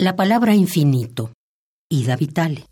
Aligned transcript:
La 0.00 0.14
palabra 0.14 0.54
infinito, 0.54 1.32
Ida 1.90 2.14
Vitale. 2.14 2.64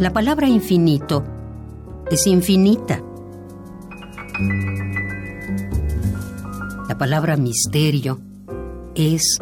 La 0.00 0.12
palabra 0.12 0.48
infinito 0.48 1.22
es 2.10 2.26
infinita. 2.26 3.00
La 6.88 6.98
palabra 6.98 7.36
misterio 7.36 8.18
es 8.96 9.38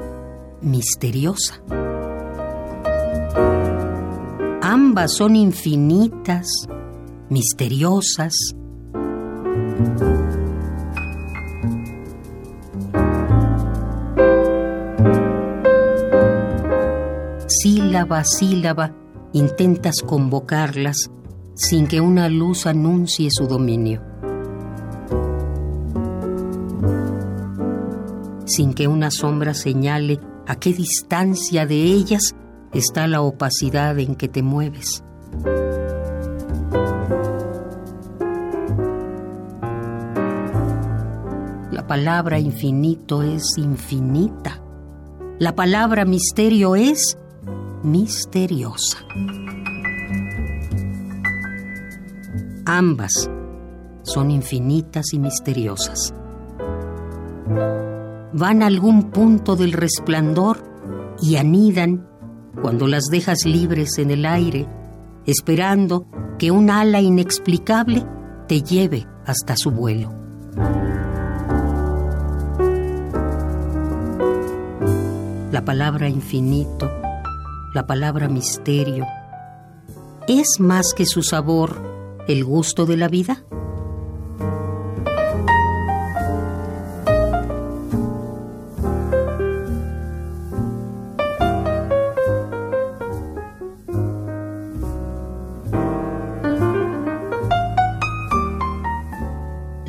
misteriosa. 0.62 1.62
Ambas 4.62 5.14
son 5.16 5.36
infinitas, 5.36 6.48
misteriosas. 7.28 8.34
Sílaba 17.46 18.18
a 18.18 18.24
sílaba 18.24 18.92
intentas 19.32 20.02
convocarlas 20.02 21.10
sin 21.54 21.86
que 21.86 22.00
una 22.00 22.28
luz 22.28 22.66
anuncie 22.66 23.28
su 23.30 23.46
dominio. 23.46 24.02
Sin 28.46 28.74
que 28.74 28.88
una 28.88 29.10
sombra 29.10 29.54
señale 29.54 30.18
a 30.50 30.56
qué 30.56 30.72
distancia 30.72 31.64
de 31.64 31.76
ellas 31.76 32.34
está 32.72 33.06
la 33.06 33.22
opacidad 33.22 33.96
en 34.00 34.16
que 34.16 34.26
te 34.26 34.42
mueves. 34.42 35.04
La 41.70 41.86
palabra 41.86 42.40
infinito 42.40 43.22
es 43.22 43.44
infinita. 43.58 44.60
La 45.38 45.54
palabra 45.54 46.04
misterio 46.04 46.74
es 46.74 47.16
misteriosa. 47.84 48.98
Ambas 52.66 53.30
son 54.02 54.32
infinitas 54.32 55.12
y 55.12 55.20
misteriosas. 55.20 56.12
Van 58.32 58.62
a 58.62 58.66
algún 58.66 59.10
punto 59.10 59.56
del 59.56 59.72
resplandor 59.72 60.62
y 61.20 61.36
anidan 61.36 62.08
cuando 62.62 62.86
las 62.86 63.04
dejas 63.06 63.44
libres 63.44 63.98
en 63.98 64.10
el 64.10 64.26
aire, 64.26 64.66
esperando 65.26 66.06
que 66.38 66.50
un 66.50 66.70
ala 66.70 67.00
inexplicable 67.00 68.06
te 68.48 68.62
lleve 68.62 69.06
hasta 69.26 69.56
su 69.56 69.70
vuelo. 69.70 70.12
La 75.52 75.64
palabra 75.64 76.08
infinito 76.08 76.90
la 77.72 77.86
palabra 77.86 78.28
misterio, 78.28 79.06
¿es 80.26 80.58
más 80.58 80.92
que 80.92 81.06
su 81.06 81.22
sabor 81.22 81.80
el 82.26 82.44
gusto 82.44 82.84
de 82.84 82.96
la 82.96 83.06
vida? 83.06 83.44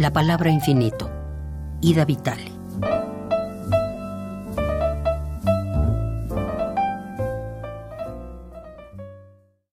La 0.02 0.12
palabra 0.12 0.50
infinito, 0.50 1.12
Ida 1.82 2.06
Vitale. 2.06 2.51